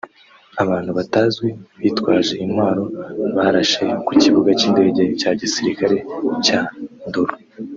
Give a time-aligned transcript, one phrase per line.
[0.63, 1.47] Abantu batazwi
[1.81, 2.83] bitwaje intwaro
[3.35, 5.97] barashe ku kibuga cy’indege cya gisirikare
[6.45, 6.59] cya
[7.07, 7.33] Ndolo